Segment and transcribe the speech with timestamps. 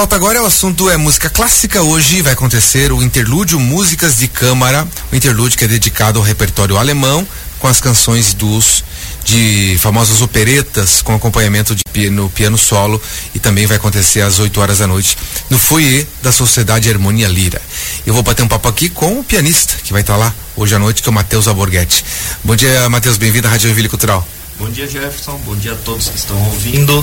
[0.00, 1.82] pauta agora é o assunto é música clássica.
[1.82, 6.78] Hoje vai acontecer o interlúdio Músicas de Câmara, o interlúdio que é dedicado ao repertório
[6.78, 8.82] alemão com as canções dos
[9.26, 12.98] de famosas operetas com acompanhamento de piano, piano solo
[13.34, 15.18] e também vai acontecer às 8 horas da noite
[15.50, 17.60] no foyer da Sociedade Harmonia Lira.
[18.06, 20.78] Eu vou bater um papo aqui com o pianista que vai estar lá hoje à
[20.78, 22.06] noite, que é o Matheus Alborguete.
[22.42, 24.26] Bom dia, Matheus, bem-vindo à Rádio Joinville Cultural.
[24.60, 25.40] Bom dia, Jefferson.
[25.46, 27.02] Bom dia a todos que estão ouvindo.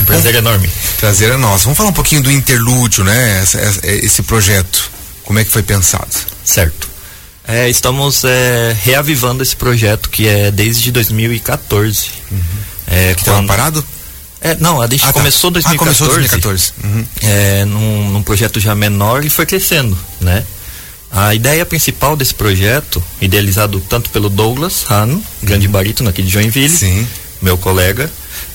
[0.00, 0.68] Um prazer Bom, enorme.
[0.98, 1.62] Prazer é nosso.
[1.62, 3.40] Vamos falar um pouquinho do interlúdio, né?
[3.40, 4.90] Esse, esse projeto.
[5.22, 6.08] Como é que foi pensado?
[6.44, 6.88] Certo.
[7.46, 12.10] É, estamos é, reavivando esse projeto que é desde 2014.
[12.32, 12.40] Uhum.
[12.88, 13.84] É, que estava parado?
[14.40, 15.60] É, não, a gente ah, começou em tá.
[15.60, 16.02] 2014.
[16.02, 16.72] Ah, começou 2014.
[16.82, 17.06] Uhum.
[17.22, 20.44] É, num, num, projeto já menor e foi crescendo, né?
[21.10, 25.72] A ideia principal desse projeto, idealizado tanto pelo Douglas Hahn, grande uhum.
[25.72, 27.06] barítono aqui de Joinville, Sim.
[27.40, 28.10] meu colega,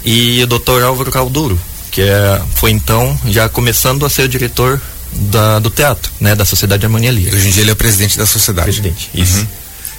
[0.05, 0.83] e o Dr.
[0.83, 1.59] Álvaro Calduro,
[1.91, 4.79] que é, foi então já começando a ser o diretor
[5.11, 7.35] da, do teatro, né, da Sociedade Harmonia Lírica.
[7.35, 8.65] Hoje em dia ele é o presidente da sociedade.
[8.65, 9.39] Presidente, isso.
[9.39, 9.47] Uhum.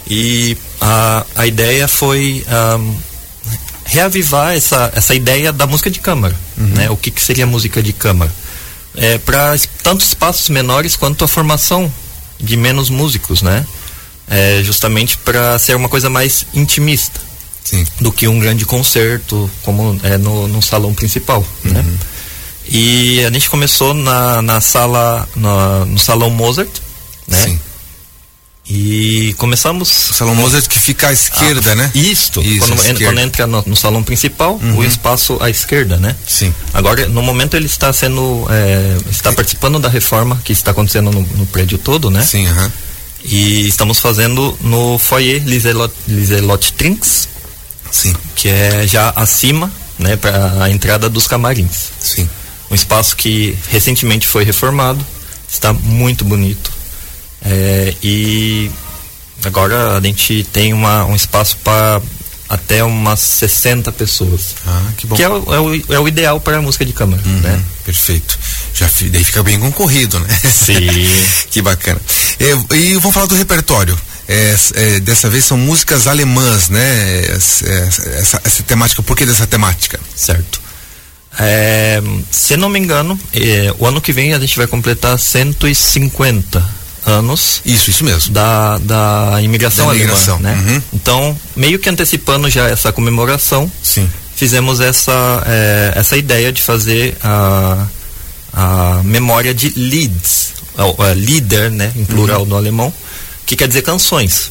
[0.07, 2.45] E a, a ideia foi
[2.79, 2.97] um,
[3.85, 6.67] reavivar essa, essa ideia da música de câmara, uhum.
[6.67, 6.91] né?
[6.91, 8.33] O que, que seria música de câmara?
[8.97, 11.93] É, para tanto espaços menores quanto a formação
[12.39, 13.67] de menos músicos, né?
[14.29, 17.21] É, justamente para ser uma coisa mais intimista
[17.63, 17.87] Sim.
[18.01, 21.81] do que um grande concerto como é no, no salão principal, né?
[21.81, 21.83] uhum.
[21.83, 21.99] né?
[22.67, 26.71] E a gente começou na, na sala, na, no salão Mozart,
[27.27, 27.37] né?
[27.37, 27.61] Sim.
[28.75, 30.11] E começamos.
[30.11, 31.91] O salão Mozart que fica à esquerda, ah, né?
[31.95, 32.43] Isto.
[32.43, 34.79] Isso quando, quando entra no, no, salão principal, uhum.
[34.79, 36.17] o espaço à esquerda, né?
[36.27, 36.53] Sim.
[36.73, 41.21] Agora, no momento ele está sendo, é, está participando da reforma que está acontecendo no,
[41.23, 42.23] no prédio todo, né?
[42.23, 42.65] Sim, aham.
[42.65, 42.71] Uhum.
[43.27, 47.29] E estamos fazendo no foyer Liselot, Liselot Trinks.
[47.91, 48.15] Sim.
[48.35, 50.17] Que é já acima, né?
[50.17, 51.91] Para a entrada dos camarins.
[52.01, 52.29] Sim
[52.71, 55.05] um espaço que recentemente foi reformado,
[55.49, 56.73] está muito bonito.
[57.45, 58.71] É, e
[59.45, 62.01] agora a gente tem uma, um espaço para
[62.49, 64.55] até umas 60 pessoas.
[64.67, 65.17] Ah, que bom.
[65.17, 67.63] Que é o, é o, é o ideal para a música de câmara, uhum, né?
[67.85, 68.39] Perfeito.
[68.75, 70.29] Já daí fica bem concorrido, né?
[70.51, 70.87] Sim.
[71.51, 72.01] que bacana.
[72.39, 73.99] E, e vamos falar do repertório.
[74.27, 77.27] É, é, dessa vez são músicas alemãs, né?
[77.27, 80.01] Essa, essa, essa, temática, por que dessa temática?
[80.17, 80.63] Certo.
[81.39, 82.01] É,
[82.31, 86.74] se não me engano, é, o ano que vem a gente vai completar 150
[87.07, 87.61] anos.
[87.65, 88.33] Isso, isso mesmo.
[88.33, 90.37] Da, da imigração, da imigração.
[90.37, 90.73] alemã, né?
[90.75, 90.83] Uhum.
[90.93, 94.09] Então, meio que antecipando já essa comemoração, Sim.
[94.35, 97.87] fizemos essa, é, essa ideia de fazer a,
[98.53, 102.47] a memória de Lieds, a, a líder, né, em plural uhum.
[102.47, 102.93] no alemão,
[103.47, 104.51] que quer dizer canções.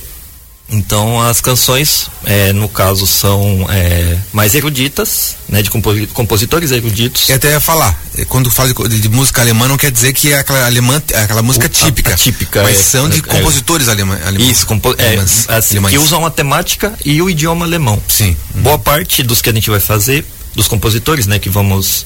[0.69, 5.69] Então as canções, é, no caso, são é, mais eruditas, né, de
[6.13, 7.29] compositores eruditos.
[7.29, 10.31] E até ia falar, é, quando fala de, de, música alemã, não quer dizer que
[10.31, 12.15] é aquela, alemã, é aquela música o, típica.
[12.15, 12.63] Típica.
[12.63, 14.49] Mas é, são de compositores alemã, alemães.
[14.49, 18.01] Isso, compo alemãs, assim, que usam a temática e o idioma alemão.
[18.07, 18.35] Sim.
[18.55, 20.25] Boa parte dos que a gente vai fazer,
[20.55, 22.05] dos compositores, né, que vamos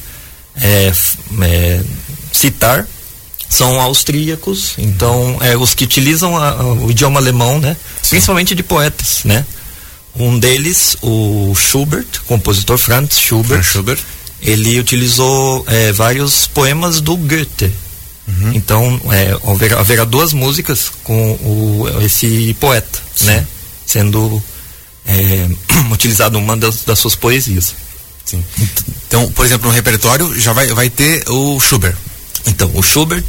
[2.34, 2.86] citar,
[3.50, 7.78] são austríacos, então é, os que utilizam a, o idioma alemão, né?
[8.02, 8.10] Sim.
[8.12, 9.46] Principalmente de poetas, né?
[10.16, 14.00] Um deles, o Schubert, compositor Franz Schubert, Franz Schubert.
[14.42, 17.72] ele utilizou é, vários poemas do Goethe.
[18.28, 18.52] Uhum.
[18.54, 23.26] Então, é, haverá, haverá, duas músicas com o, esse poeta, Sim.
[23.28, 23.48] né?
[23.86, 24.44] Sendo
[25.06, 25.48] é,
[25.92, 27.74] utilizado uma das, das suas poesias.
[28.26, 28.44] Sim.
[29.08, 31.96] Então, por exemplo, no repertório já vai, vai ter o Schubert.
[32.48, 33.26] Então, o Schubert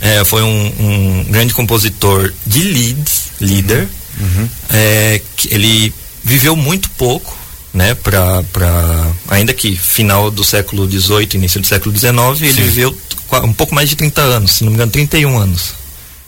[0.00, 3.88] é, foi um, um, grande compositor de Leeds, líder.
[4.20, 4.48] Uhum.
[4.70, 5.20] É,
[5.50, 5.92] ele
[6.22, 7.36] viveu muito pouco,
[7.72, 7.94] né?
[7.94, 12.62] Pra, pra, ainda que final do século XVIII, início do século XIX, ele Sim.
[12.62, 12.98] viveu
[13.44, 15.74] um pouco mais de 30 anos, se não me engano, 31 anos.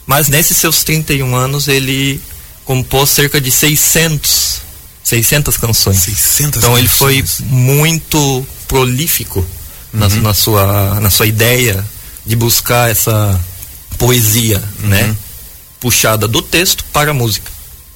[0.06, 2.20] Mas nesses seus 31 anos ele
[2.64, 4.60] compôs cerca de 600,
[5.04, 5.98] 600 canções.
[5.98, 9.40] 600 então ele foi muito prolífico
[9.92, 10.00] uhum.
[10.00, 11.84] na, na, sua, na sua ideia
[12.30, 13.38] de buscar essa
[13.98, 14.88] poesia, uhum.
[14.88, 15.16] né?
[15.80, 17.50] Puxada do texto para a música,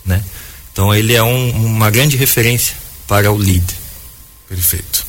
[0.04, 0.20] né?
[0.72, 2.74] Então ele é um, uma grande referência
[3.06, 3.64] para o lead.
[4.48, 5.06] Perfeito.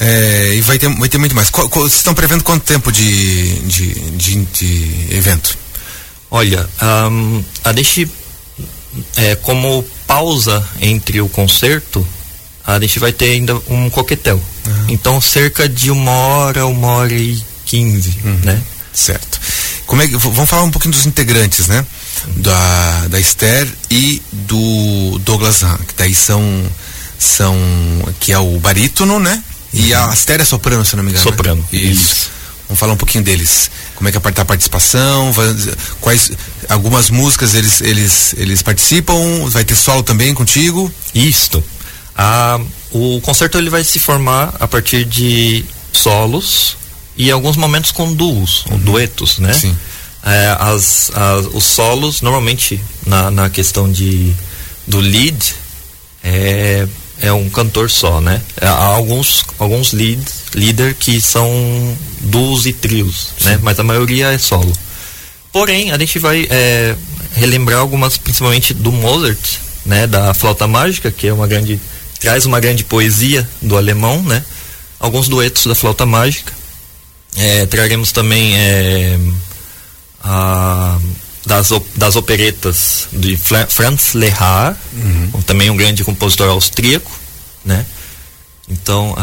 [0.00, 1.48] É, e vai ter, vai ter muito mais.
[1.48, 5.56] Qual, qual, vocês estão prevendo quanto tempo de, de, de, de evento?
[6.28, 6.68] Olha,
[7.08, 8.10] um, a deixe
[9.16, 12.04] é, como pausa entre o concerto,
[12.66, 14.42] a gente vai ter ainda um coquetel.
[14.66, 14.86] Uhum.
[14.88, 18.40] Então cerca de uma hora, uma hora e 15, uhum.
[18.42, 18.62] né?
[18.92, 19.40] Certo.
[19.86, 21.86] Como é que, vamos falar um pouquinho dos integrantes, né?
[22.36, 26.42] Da, da Esther e do Douglas Han, que daí são,
[27.18, 27.56] são
[28.18, 29.42] que é o barítono, né?
[29.72, 31.22] E a Esther é soprano, se não me engano.
[31.22, 31.66] Soprano.
[31.72, 31.78] Né?
[31.78, 32.30] Isso.
[32.68, 33.70] Vamos falar um pouquinho deles.
[33.94, 35.32] Como é que é a participação?
[36.00, 36.32] Quais
[36.68, 39.48] algumas músicas eles eles eles participam?
[39.48, 40.92] Vai ter solo também contigo?
[41.14, 41.62] Isto.
[42.16, 46.76] Ah, o concerto ele vai se formar a partir de solos
[47.16, 48.72] e alguns momentos com duos, uhum.
[48.72, 49.52] ou duetos, né?
[49.52, 49.76] Sim.
[50.22, 54.34] É, as, as, os solos normalmente na, na questão de
[54.86, 55.54] do lead
[56.22, 56.86] é,
[57.20, 58.40] é um cantor só, né?
[58.60, 60.22] É, há alguns, alguns lead,
[60.54, 61.48] líder que são
[62.20, 63.58] duos e trios, né?
[63.62, 64.72] Mas a maioria é solo.
[65.52, 66.94] Porém, a gente vai é,
[67.34, 70.06] relembrar algumas, principalmente do Mozart, né?
[70.06, 71.80] Da flauta mágica, que é uma grande
[72.18, 74.44] traz uma grande poesia do alemão, né?
[74.98, 76.52] Alguns duetos da flauta mágica.
[77.36, 79.18] É, traremos também é,
[80.22, 80.98] a
[81.46, 85.42] das, das operetas de Franz Lehár, uhum.
[85.42, 87.10] também um grande compositor austríaco,
[87.64, 87.84] né?
[88.68, 89.16] Então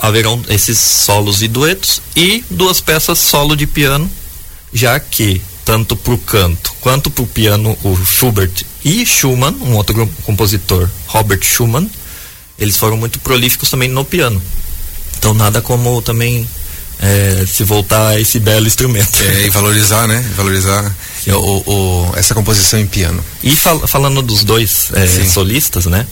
[0.00, 4.10] haverão esses solos e duetos e duas peças solo de piano,
[4.72, 9.76] já que tanto para o canto quanto para o piano o Schubert e Schumann, um
[9.76, 11.88] outro compositor, Robert Schumann,
[12.58, 14.42] eles foram muito prolíficos também no piano.
[15.18, 16.48] Então nada como também
[17.00, 19.22] é, se voltar a esse belo instrumento.
[19.22, 20.22] É, e valorizar, né?
[20.36, 20.94] Valorizar
[21.28, 23.24] o, o, essa composição em piano.
[23.42, 26.06] E fal falando dos dois é, solistas, né?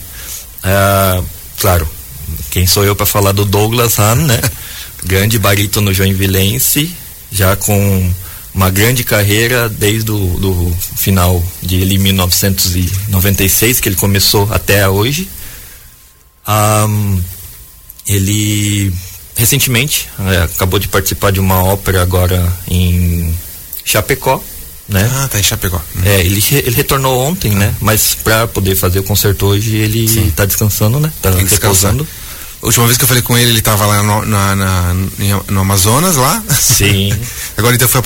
[0.63, 1.21] É,
[1.59, 1.87] claro,
[2.49, 4.41] quem sou eu para falar do Douglas Hahn, né?
[5.05, 6.91] grande barítono joinvilense,
[7.31, 8.11] já com
[8.53, 15.29] uma grande carreira desde o do final de 1996, que ele começou até hoje.
[18.07, 18.91] Ele
[19.39, 23.33] recentemente é, acabou de participar de uma ópera agora em
[23.85, 24.43] Chapecó,
[24.87, 25.09] né?
[25.15, 25.81] Ah, tá em Chapecó.
[25.95, 26.01] Uhum.
[26.03, 27.73] É, ele, ele retornou ontem, né?
[27.79, 30.31] Mas para poder fazer o concerto hoje, ele Sim.
[30.35, 31.11] tá descansando, né?
[31.21, 32.05] Tá repousando.
[32.61, 34.95] A última vez que eu falei com ele, ele estava lá no, na, na,
[35.47, 36.43] no Amazonas, lá.
[36.49, 37.17] Sim.
[37.55, 38.01] Agora então foi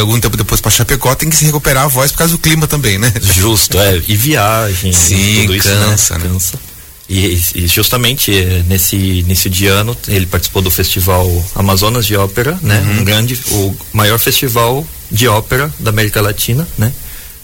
[0.00, 2.66] algum tempo depois para Chapecó, tem que se recuperar a voz por causa do clima
[2.66, 3.12] também, né?
[3.20, 4.00] Justo, é.
[4.08, 4.94] E viagem.
[4.94, 6.18] Sim, tudo cansa, isso, né?
[6.20, 6.30] né?
[6.30, 6.58] Cansa.
[7.08, 12.58] E, e, justamente eh, nesse início de ano ele participou do festival Amazonas de Ópera,
[12.60, 12.80] né?
[12.80, 13.00] Uhum.
[13.00, 16.92] Um grande, o maior festival de ópera da América Latina, né?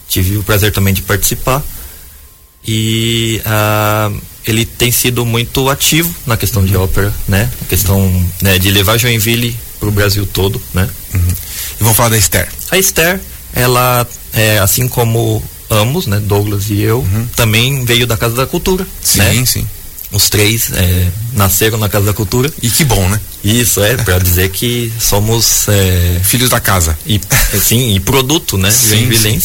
[0.07, 1.63] Tive o prazer também de participar
[2.67, 6.69] e uh, ele tem sido muito ativo na questão uhum.
[6.69, 7.51] de ópera, né?
[7.63, 10.89] A questão né, de levar Joinville para o Brasil todo, né?
[11.15, 11.29] Uhum.
[11.81, 12.49] E vamos falar da Esther.
[12.71, 13.21] A Esther,
[13.55, 15.43] ela é assim como
[15.75, 17.27] ambos, né, Douglas e eu, uhum.
[17.37, 18.87] também veio da Casa da Cultura.
[19.03, 19.45] Sim, né?
[19.45, 19.67] sim.
[20.13, 22.51] Os três é, nasceram na Casa da Cultura.
[22.63, 23.21] E que bom, né?
[23.43, 25.69] Isso, é, para dizer que somos.
[25.69, 26.97] É, Filhos da casa.
[27.05, 27.21] E,
[27.61, 28.71] sim, e produto, né?
[28.71, 29.41] Sim, sim.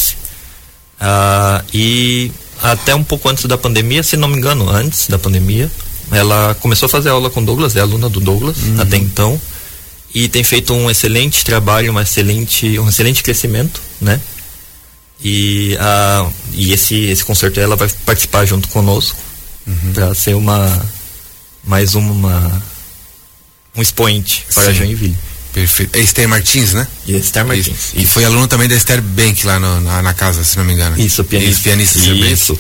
[1.00, 5.72] Ah, e até um pouco antes da pandemia, se não me engano, antes da pandemia,
[6.12, 8.82] ela começou a fazer aula com Douglas, é aluna do Douglas uhum.
[8.82, 9.40] até então.
[10.14, 14.20] E tem feito um excelente trabalho, uma excelente, um excelente crescimento, né?
[15.22, 19.18] E, a, e esse, esse concerto ela vai participar junto conosco
[19.68, 19.94] uhum.
[19.94, 20.86] para ser uma
[21.64, 22.64] mais uma
[23.76, 24.74] um expoente para Sim.
[24.74, 25.18] Joinville.
[25.54, 25.96] Perfeito.
[25.98, 26.88] É Esther Martins, né?
[27.08, 27.94] E Esther Martins.
[27.94, 30.64] E, e foi aluno também da Esther Bank lá no, na, na, casa, se não
[30.64, 31.00] me engano.
[31.00, 31.52] Isso, pianista.
[31.52, 32.60] Isso, pianista Isso.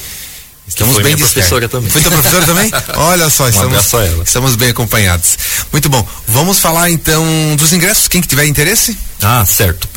[0.68, 1.70] Estamos bem de professora Esther.
[1.70, 1.90] também.
[1.90, 2.72] Foi tua professora também?
[2.96, 4.24] Olha só, estamos, ela.
[4.24, 5.38] estamos bem acompanhados.
[5.72, 6.08] Muito bom.
[6.28, 7.26] Vamos falar então
[7.58, 8.98] dos ingressos, quem que tiver interesse?
[9.22, 9.88] Ah, certo.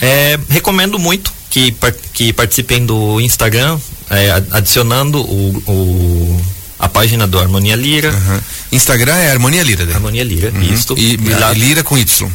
[0.00, 1.74] É, recomendo muito que,
[2.14, 3.78] que participem do Instagram,
[4.08, 6.42] é, adicionando o, o,
[6.78, 8.10] a página do Harmonia Lira.
[8.10, 8.40] Uhum.
[8.72, 9.92] Instagram é Harmonia Lira, né?
[9.92, 10.62] Harmonia Lira, uhum.
[10.62, 10.94] isso.
[10.96, 12.30] E, lá, Lira com Y.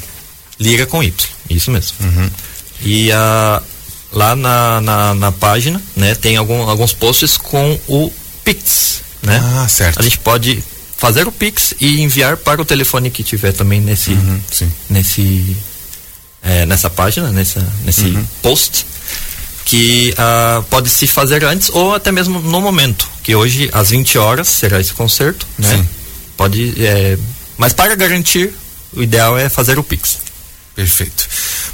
[0.60, 1.12] Lira com Y,
[1.50, 1.96] isso mesmo.
[2.00, 2.30] Uhum.
[2.82, 3.60] E a,
[4.12, 8.14] lá na, na, na, página, né, tem algum, alguns posts com o
[8.46, 9.42] Pix, né?
[9.44, 10.00] Ah, certo.
[10.00, 10.64] A gente pode
[10.96, 14.40] fazer o Pix e enviar para o telefone que tiver também nesse, uhum,
[14.92, 15.58] nesse
[16.44, 18.24] é, nessa página, nessa, nesse uhum.
[18.44, 18.86] post,
[19.68, 24.18] que uh, pode se fazer antes ou até mesmo no momento, que hoje às 20
[24.18, 25.76] horas será esse concerto, né?
[25.76, 25.88] Sim.
[26.38, 27.18] Pode, é,
[27.58, 28.54] mas para garantir,
[28.94, 30.20] o ideal é fazer o Pix.
[30.74, 31.28] Perfeito.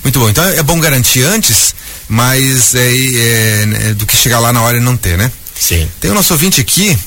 [0.04, 0.28] Muito bom.
[0.28, 1.76] Então é bom garantir antes,
[2.10, 5.32] mas é, é, é do que chegar lá na hora e não ter, né?
[5.54, 5.88] Sim.
[6.00, 6.98] Tem o nosso ouvinte aqui,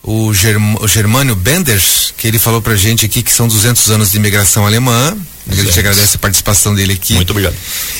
[0.00, 4.12] o, Germ, o Germânio Benders, que ele falou pra gente aqui que são 200 anos
[4.12, 5.16] de imigração alemã,
[5.50, 7.14] a gente agradece a participação dele aqui.
[7.14, 7.54] Muito obrigado.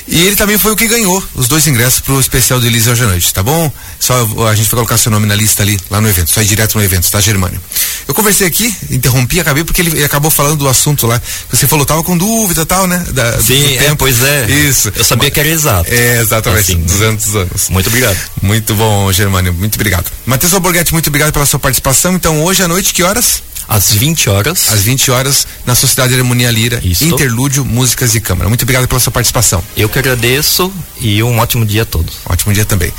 [0.08, 3.04] E ele também foi o que ganhou os dois ingressos pro especial do Elise hoje
[3.04, 3.70] à noite, tá bom?
[4.00, 6.46] Só a gente vai colocar seu nome na lista ali, lá no evento, só ir
[6.46, 7.60] direto no evento, tá, Germânio?
[8.08, 11.20] Eu conversei aqui, interrompi, acabei porque ele, ele acabou falando do assunto lá.
[11.50, 13.04] Você falou, tava com dúvida e tal, né?
[13.10, 14.50] Da, Sim, é, pois é.
[14.50, 14.92] Isso.
[14.94, 15.92] Eu sabia que era exato.
[15.92, 16.72] É, exatamente.
[16.72, 17.68] Assim, 200 anos.
[17.68, 18.16] Muito obrigado.
[18.42, 20.10] Muito bom, Germânio, muito obrigado.
[20.26, 22.14] Matheus Alborghetti, muito obrigado pela sua participação.
[22.14, 23.42] Então, hoje à noite, que horas?
[23.68, 24.72] Às 20 horas.
[24.72, 27.04] Às 20 horas, na Sociedade Harmonia Lira, Isso.
[27.04, 28.48] Interlúdio, Músicas de Câmara.
[28.48, 29.62] Muito obrigado pela sua participação.
[29.76, 32.14] Eu que agradeço e um ótimo dia a todos.
[32.24, 32.92] Ótimo dia também.